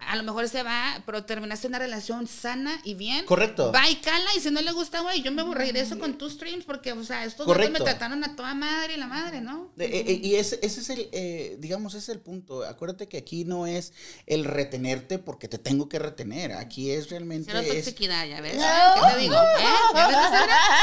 [0.00, 3.24] a lo mejor se va, pero terminaste una relación sana y bien.
[3.26, 3.70] Correcto.
[3.72, 6.64] Va y cala, y si no le gusta, güey, yo me regreso con tus streams,
[6.64, 7.85] porque, o sea, estos vatos me Correcto.
[7.85, 9.70] trataron a toda madre y la madre, ¿no?
[9.76, 12.64] De- eh, eh, y ese, ese es el, eh, digamos, ese es el punto.
[12.64, 13.92] Acuérdate que aquí no es
[14.26, 16.52] el retenerte porque te tengo que retener.
[16.52, 17.52] Aquí es realmente...
[17.52, 18.56] Cero es- toxicidad, ya ves.
[18.56, 18.62] No.
[19.06, 19.35] ¿Qué te digo?
[19.37, 19.64] ¿Eh?
[19.94, 20.16] ¿Ya ves?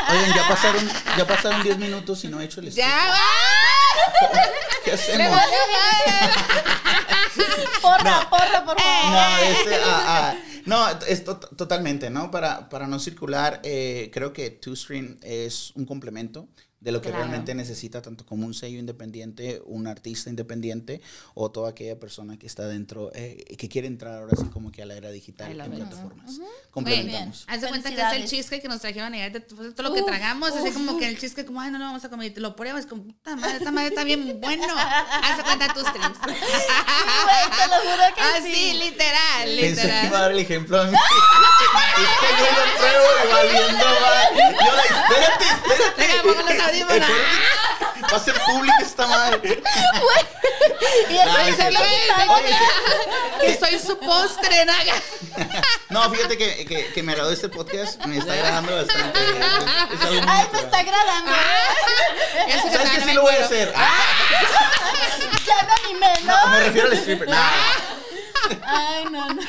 [0.09, 3.09] Oigan, ya pasaron, ya pasaron 10 minutos y no he hecho el Ya sticker.
[3.11, 4.41] va.
[4.85, 5.41] ¿Qué hacemos?
[7.81, 8.27] Valió madre.
[8.29, 9.11] Porra, porra, por favor.
[9.11, 10.35] No, este, ah, ah,
[10.65, 12.29] no, es to- totalmente, ¿no?
[12.31, 16.47] Para, para no circular, eh, creo que TwoStream es un complemento
[16.79, 17.23] de lo que Claro.
[17.25, 21.01] realmente necesita tanto como un sello independiente, un artista independiente
[21.33, 24.83] o toda aquella persona que está dentro, eh, que quiere entrar ahora sí como que
[24.83, 25.75] a la era digital en it.
[25.79, 26.37] plataformas.
[26.37, 27.45] Güey, Complementamos.
[27.47, 30.07] haz de cuenta que es el cheesecake que nos trajeron de todo lo que Uf,
[30.07, 32.41] tragamos, así como que el cheesecake, como, ay, no lo vamos a comer, y te
[32.41, 34.67] lo pruebas, como, puta madre, esta madre está bien bueno.
[34.77, 36.17] Haz de cuenta tus streams.
[36.17, 38.73] Sí, güey, te lo juro que Así, sí.
[38.77, 40.11] literal, Pensé que iba a literal.
[40.11, 40.91] dar el ejemplo a mí.
[41.97, 44.27] es que yo lo pruebo y valiendo mal.
[44.37, 46.01] Yo la, espérate, espérate.
[46.01, 47.09] Deja, audífonos.
[47.09, 48.13] Espérate.
[48.13, 49.61] Va a ser pública esta madre.
[51.09, 52.57] Y eso Dale, es lo que está Oye,
[53.41, 54.93] Que soy su postre, naga.
[55.89, 58.03] No, fíjate que, que, que me agradó este podcast.
[58.05, 59.19] Me está agradando bastante.
[59.93, 60.65] Es algo muy Ay, me natural.
[60.65, 61.31] está agradando.
[62.47, 63.73] Eso ¿Sabes que sí me lo voy a hacer?
[63.75, 63.89] Ah,
[65.45, 66.51] Ya me animé, no, ¿no?
[66.51, 67.29] me refiero al stripper.
[67.29, 67.96] Nah.
[68.65, 69.41] Ay, no, no.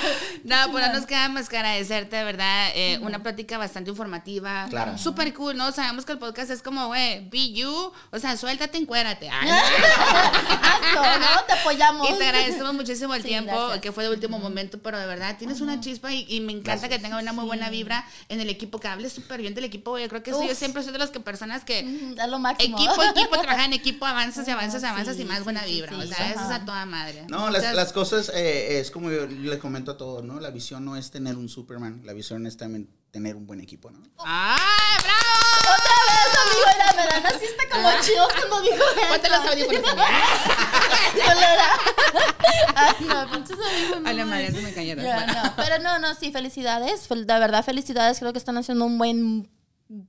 [0.44, 2.70] No, pues no nos queda más que agradecerte, de verdad.
[2.74, 4.66] eh, Una plática bastante informativa.
[4.70, 4.96] Claro.
[4.98, 5.72] Súper cool, ¿no?
[5.72, 7.92] Sabemos que el podcast es como, güey, be you.
[8.10, 9.28] O sea, suéltate, encuérate.
[9.30, 11.42] Ay, Hazlo, ¿no?
[11.46, 12.10] Te apoyamos.
[12.10, 13.80] Y te agradecemos muchísimo el Sí, tiempo, gracias.
[13.80, 16.68] que fue de último momento, pero de verdad tienes una chispa y, y me encanta
[16.88, 16.90] Gracias.
[16.90, 19.90] que tenga una muy buena vibra en el equipo, que hables súper bien del equipo.
[19.92, 20.04] güey.
[20.04, 22.76] Yo creo que eso, yo siempre soy de las que personas que Es lo máximo.
[22.78, 25.44] equipo, equipo, trabajan en equipo, avanzas y avanzas y Ah, avanzas sí, y más sí,
[25.44, 25.90] buena vibra.
[25.90, 27.24] sí, o sea, eso es a toda madre.
[27.28, 30.40] No, las, las cosas eh, es como yo yo le comento a todos, ¿no?
[30.40, 33.90] La visión no es tener un Superman, la visión es también tener un buen equipo,
[33.90, 34.00] ¿no?
[34.24, 34.58] ¡Ay,
[35.02, 35.74] bravo!
[35.78, 37.22] Otra vez, amigo, era, ¿verdad?
[37.32, 39.08] Naciste como chido cuando dijo eso.
[39.08, 39.94] Ponte los audífonos.
[42.74, 44.00] Ay, no, pinches amigos.
[44.02, 45.04] no A la madre, eso me cayeron.
[45.04, 47.08] Ya, no, pero no, no, sí, felicidades.
[47.08, 48.18] Fel- De verdad, felicidades.
[48.18, 49.50] Creo que están haciendo un buen,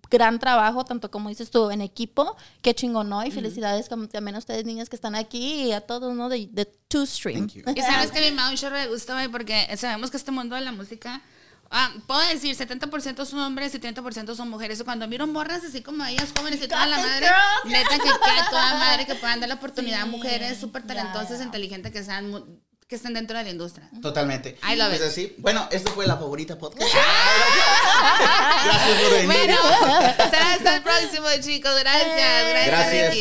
[0.09, 2.35] gran trabajo, tanto como dices tú, en equipo.
[2.61, 3.25] Qué chingón, ¿no?
[3.25, 6.29] Y felicidades como también a ustedes, niñas, que están aquí y a todos, ¿no?
[6.29, 7.47] De, de Two Stream.
[7.47, 7.63] Thank you.
[7.75, 10.31] Y sabes que a me da un chorro de gusto, güey, porque sabemos que este
[10.31, 11.21] mundo de la música,
[11.71, 14.83] ah, puedo decir, 70% son hombres y 30% son mujeres.
[14.83, 17.73] Cuando miro morras así como ellas, jóvenes y toda la madre, girls.
[17.73, 21.45] neta que queda toda madre que puedan dar la oportunidad a mujeres súper talentosas, ya.
[21.45, 22.31] inteligentes, que sean
[22.89, 23.87] que estén dentro de la industria.
[24.01, 24.57] Totalmente.
[24.67, 25.05] I love es it.
[25.05, 25.35] así.
[25.37, 26.91] Bueno, esto fue la favorita podcast.
[28.65, 29.27] Gracias por venir.
[29.27, 29.57] Bueno,
[30.31, 31.71] será hasta el próximo, chicos.
[31.79, 32.49] Gracias.
[32.49, 33.15] Gracias, Gracias.